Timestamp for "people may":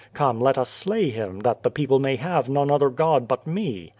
1.69-2.15